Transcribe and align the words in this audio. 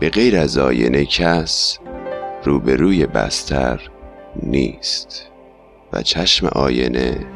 به 0.00 0.08
غیر 0.08 0.38
از 0.38 0.58
آینه 0.58 1.04
کس 1.04 1.78
روبروی 2.44 3.06
بستر 3.06 3.80
نیست. 4.42 5.26
و 5.92 6.02
چشم 6.02 6.46
آینه 6.46 7.26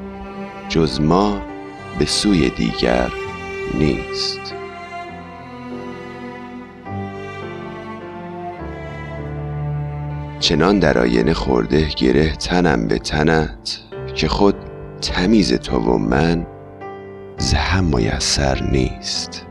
جز 0.69 1.01
ما 1.01 1.43
به 1.99 2.05
سوی 2.05 2.51
دیگر 2.51 3.11
نیست. 3.75 4.55
چنان 10.41 10.79
در 10.79 10.99
آینه 10.99 11.35
خورده 11.35 11.89
گره 11.97 12.37
تنم 12.37 12.89
به 12.89 12.99
تنت 12.99 13.79
که 14.15 14.29
خود 14.29 14.55
تمیز 15.01 15.55
تو 15.55 15.79
و 15.79 15.99
من 15.99 16.47
زهم 17.39 17.85
میسر 17.85 18.63
نیست. 18.63 19.50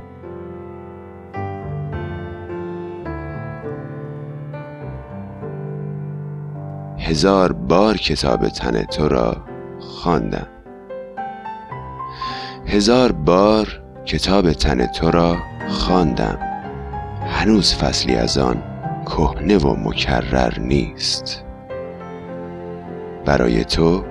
هزار 7.09 7.51
بار 7.51 7.97
کتاب 7.97 8.47
تن 8.47 8.83
تو 8.83 9.07
را 9.07 9.37
خواندم. 9.79 10.47
هزار 12.65 13.11
بار 13.11 13.81
کتاب 14.05 14.51
تن 14.51 14.85
تو 14.85 15.11
را 15.11 15.37
خواندم. 15.69 16.39
هنوز 17.27 17.75
فصلی 17.75 18.15
از 18.15 18.37
آن 18.37 18.63
کهنه 19.05 19.57
و 19.57 19.75
مکرر 19.89 20.59
نیست. 20.59 21.43
برای 23.25 23.63
تو 23.63 24.03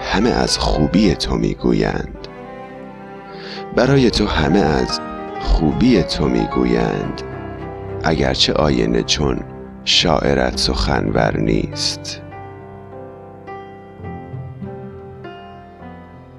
همه 0.00 0.30
از 0.30 0.58
خوبی 0.58 1.14
تو 1.14 1.34
می‌گویند. 1.34 2.28
برای 3.76 4.10
تو 4.10 4.26
همه 4.26 4.60
از 4.60 5.00
خوبی 5.40 6.02
تو 6.02 6.28
می‌گویند. 6.28 7.22
اگرچه 8.04 8.52
آینه 8.52 9.02
چون 9.02 9.40
شاعرت 9.84 10.58
سخنور 10.58 11.36
نیست. 11.36 12.22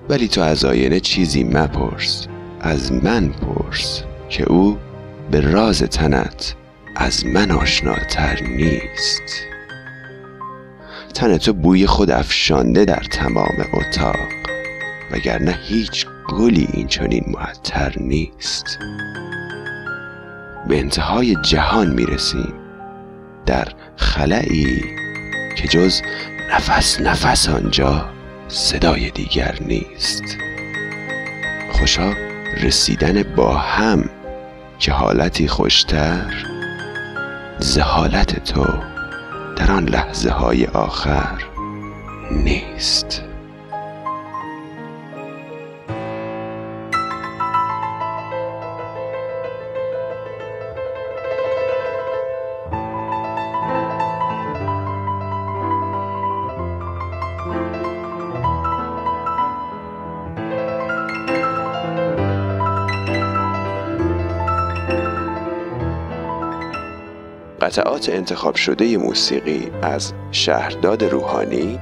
ولی 0.09 0.27
تو 0.27 0.41
از 0.41 0.65
آینه 0.65 0.99
چیزی 0.99 1.43
مپرس. 1.43 2.27
از 2.61 2.91
من 2.91 3.29
پرس 3.29 4.03
که 4.29 4.43
او 4.43 4.77
به 5.31 5.41
راز 5.41 5.83
تنت 5.83 6.55
از 6.95 7.25
من 7.25 7.51
آشناتر 7.51 8.39
نیست. 8.43 9.21
تن 11.13 11.37
تو 11.37 11.53
بوی 11.53 11.87
خود 11.87 12.11
افشانده 12.11 12.85
در 12.85 13.03
تمام 13.11 13.65
اتاق 13.73 14.15
وگرنه 15.11 15.59
هیچ 15.63 16.05
گلی 16.29 16.67
این 16.73 16.87
چنین 16.87 17.23
معطر 17.27 17.93
نیست. 17.99 18.79
به 20.67 20.79
انتهای 20.79 21.35
جهان 21.41 21.93
می‌رسیم. 21.93 22.53
در 23.45 23.67
خلعی 23.95 24.81
که 25.57 25.67
جز 25.67 26.01
نفس 26.53 27.01
نفس 27.01 27.49
آنجا 27.49 28.16
صدای 28.47 29.11
دیگر 29.11 29.57
نیست. 29.61 30.23
خوشا 31.71 32.13
رسیدن 32.63 33.23
با 33.35 33.53
هم 33.57 34.09
که 34.79 34.91
حالتی 34.91 35.47
خوشتر 35.47 36.33
زهالت 37.59 38.43
تو 38.53 38.65
در 39.55 39.71
آن 39.71 39.89
لحظه 39.89 40.29
های 40.29 40.65
آخر 40.65 41.43
نیست. 42.31 43.23
قطعات 67.67 68.09
انتخاب 68.09 68.55
شده 68.55 68.97
موسیقی 68.97 69.71
از 69.81 70.13
شهرداد 70.31 71.03
روحانی 71.03 71.79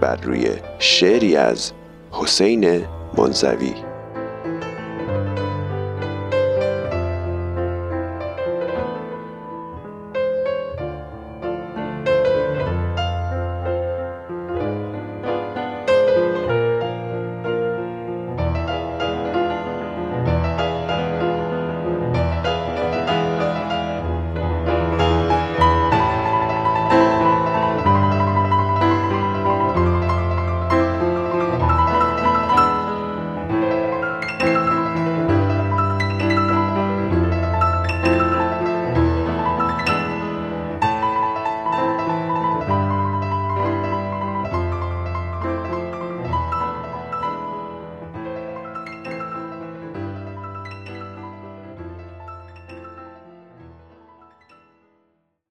بر 0.00 0.16
روی 0.16 0.50
شعری 0.78 1.36
از 1.36 1.72
حسین 2.10 2.84
منزوی. 3.18 3.87